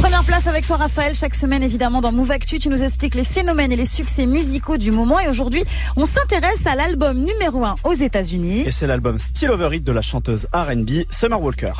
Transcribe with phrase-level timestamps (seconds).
[0.00, 3.24] Première place avec toi Raphaël, chaque semaine évidemment dans Move Actu, tu nous expliques les
[3.24, 5.62] phénomènes et les succès musicaux du moment et aujourd'hui
[5.94, 8.62] on s'intéresse à l'album numéro 1 aux États-Unis.
[8.66, 11.72] Et c'est l'album Still Over It de la chanteuse R&B Summer Walker.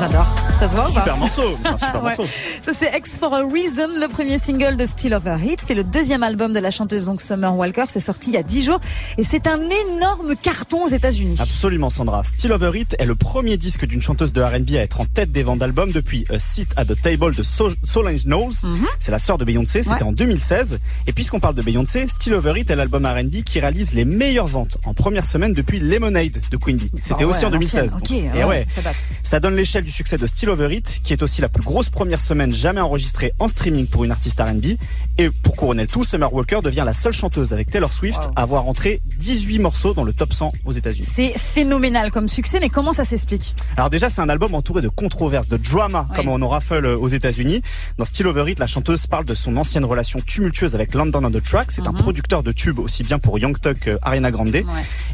[0.00, 0.26] J'adore.
[0.58, 2.16] Ça se voit Super morceau, un super Ouais.
[2.16, 2.32] morceau.
[2.62, 5.60] Ça c'est X for a Reason, le premier single de Still Over It.
[5.66, 7.84] C'est le deuxième album de la chanteuse donc Summer Walker.
[7.88, 8.80] C'est sorti il y a 10 jours
[9.18, 11.36] et c'est un énorme carton aux États-Unis.
[11.38, 12.24] Absolument Sandra.
[12.24, 15.32] Still Over It est le premier disque d'une chanteuse de R&B à être en tête
[15.32, 18.54] des ventes d'albums depuis A Seat at the Table de So- Solange Knowles.
[19.00, 20.00] C'est la sœur de Beyoncé, c'était Mhm.
[20.02, 20.08] Ouais.
[20.08, 20.78] en 2016.
[21.06, 24.46] Et puisqu'on parle de Beyoncé, Still Over It est l'album R&B qui réalise les meilleures
[24.46, 26.90] ventes en première semaine depuis Lemonade de Queen Bee.
[27.02, 27.92] C'était Ah aussi en 2016.
[27.92, 28.28] l'ancienne.
[28.30, 28.66] Donc, Ok, et ouais.
[28.68, 28.80] ça.
[29.22, 31.90] Ça donne l'échelle du succès de Still Over It, qui est aussi la plus grosse
[31.90, 34.76] première semaine jamais enregistrée en streaming pour une artiste R&B.
[35.18, 38.30] Et pour couronner le tout, Summer Walker devient la seule chanteuse avec Taylor Swift Wow.
[38.36, 41.08] à avoir entré 18 morceaux dans le top 100 aux États-Unis.
[41.10, 43.56] C'est phénoménal comme succès, mais comment ça s'explique?
[43.76, 46.14] Alors déjà, c'est un album entouré de controverses, de drama, Ouais.
[46.16, 47.60] comme on en raffole euh, aux États-Unis.
[47.98, 51.30] Dans Still Over It, la chanteuse parle de son ancienne relation tumultueuse avec London on
[51.32, 51.72] the Track.
[51.72, 51.98] C'est un Mhm.
[51.98, 54.64] producteur de tubes aussi bien pour Young Tuck que Ariana Grande Ouais.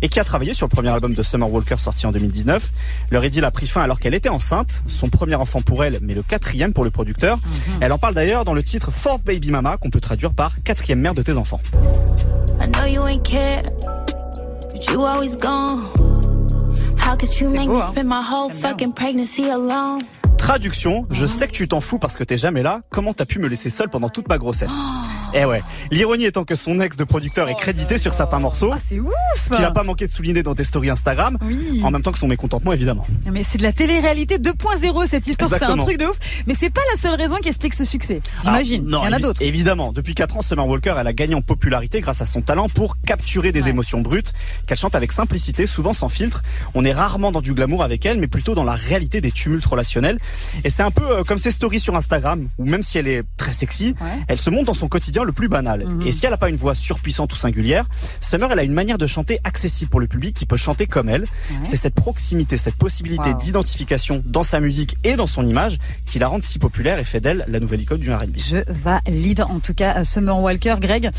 [0.03, 2.71] et qui a travaillé sur le premier album de Summer Walker sorti en 2019.
[3.11, 6.15] Leur idylle a pris fin alors qu'elle était enceinte, son premier enfant pour elle, mais
[6.15, 7.37] le quatrième pour le producteur.
[7.37, 7.79] Mhm.
[7.81, 11.01] Elle en parle d'ailleurs dans le titre Fourth Baby Mama, qu'on peut traduire par quatrième
[11.01, 11.61] mère de tes enfants.
[17.07, 20.01] How could you make me spend my whole fucking pregnancy alone?
[20.51, 23.41] Traduction, je sais que tu t'en fous parce que t'es jamais là, comment t'as pu
[23.41, 24.77] me laisser seule pendant toute ma grossesse.
[25.35, 28.79] Eh ouais, l'ironie étant que son ex de producteur est crédité sur certains morceaux, Ah,
[28.79, 31.81] c'est ouf ce qu'il a pas manqué de souligner dans tes stories Instagram, Oui.
[31.83, 33.05] en même temps que son mécontentement évidemment.
[33.29, 36.17] Mais c'est de la télé-réalité 2.0 cette histoire, c'est un truc de ouf.
[36.47, 38.21] Mais c'est pas la seule raison qui explique ce succès.
[38.45, 38.85] J'imagine.
[38.87, 39.43] Ah, non, Il y en a d'autres.
[39.43, 42.69] Évidemment, depuis 4 ans, Summer Walker, elle a gagné en popularité grâce à son talent
[42.69, 43.71] pour capturer des Ouais.
[43.71, 44.33] émotions brutes,
[44.69, 46.43] qu'elle chante avec simplicité, souvent sans filtre.
[46.77, 49.67] On est rarement dans du glamour avec elle, mais plutôt dans la réalité des tumultes
[49.67, 50.19] relationnels.
[50.65, 53.23] Et c'est un peu euh, comme ses stories sur Instagram, où même si elle est
[53.37, 54.09] très sexy, Ouais.
[54.29, 55.85] elle se montre dans son quotidien le plus banal.
[55.87, 56.03] Mhm.
[56.07, 57.85] Et si elle n'a pas une voix surpuissante ou singulière,
[58.21, 61.09] Summer, elle a une manière de chanter accessible pour le public qui peut chanter comme
[61.09, 61.25] elle.
[61.63, 63.37] C'est cette proximité, cette possibilité Wow.
[63.39, 67.21] d'identification dans sa musique et dans son image qui la rend si populaire et fait
[67.21, 68.37] d'elle la nouvelle icône du R&B.
[68.37, 70.75] Je valide en tout cas Summer Walker.
[70.81, 71.11] Greg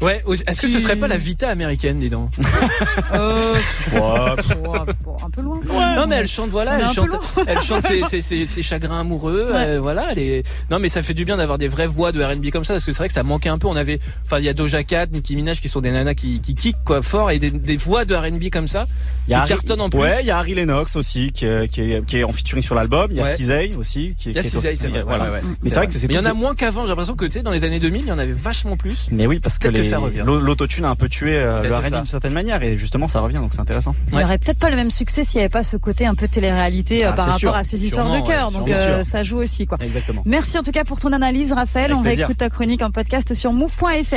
[0.00, 2.30] Ouais, est-ce que ce serait pas la Vita américaine, dis donc
[3.14, 3.54] euh,
[3.92, 3.98] Ouais,
[5.24, 5.58] Un peu loin.
[5.96, 7.08] Non mais elle chante voilà, elle chante,
[7.46, 9.66] elle chante ses, ses, ses- ses chagrins amoureux, Ouais.
[9.66, 10.08] euh, voilà.
[10.12, 10.46] Elle est...
[10.70, 12.84] Non mais ça fait du bien d'avoir des vraies voix de R&B comme ça parce
[12.84, 13.66] que c'est vrai que ça manquait un peu.
[13.66, 16.40] On avait, enfin il y a Doja Cat, Nicki Minaj qui sont des nanas qui
[16.40, 18.86] qui kick quoi fort et des, des voix de R&B comme ça
[19.26, 19.98] Il y a qui Harry- cartonnent en plus.
[20.00, 22.62] Ouais, il y a Harry Lennox aussi qui est, qui est, qui est en featuring
[22.62, 23.08] sur l'album.
[23.10, 23.34] Il y a Ouais.
[23.34, 24.14] Cizay aussi.
[24.18, 25.02] Qui, Il y a Cizay, c'est vrai.
[25.02, 25.24] voilà.
[25.24, 25.42] ouais, ouais, ouais.
[25.62, 26.82] Mais c'est vrai que c'est il y en a moins qu'avant.
[26.84, 29.06] J'ai l'impression que tu sais dans les années 2000 il y en avait vachement plus.
[29.10, 30.22] Mais oui, parce que les- ça revient.
[30.24, 33.20] l'au- l'autotune a un peu tué euh, le R&B d'une certaine manière et justement ça
[33.20, 33.94] revient donc c'est intéressant.
[34.08, 34.20] Il Ouais.
[34.20, 36.28] n'y aurait peut-être pas le même succès s'il n'y avait pas ce côté un peu
[36.28, 37.54] télé-réalité euh, Ah, par rapport sûr.
[37.54, 38.48] à ces histoires Sûrement, de cœur.
[38.48, 39.78] ouais, Donc euh, ça joue aussi quoi.
[39.80, 40.22] Exactement.
[40.26, 41.86] Merci en tout cas pour ton analyse Raphaël.
[41.86, 42.26] Avec On plaisir.
[42.26, 44.14] réécoute ta chronique en podcast sur move.fr.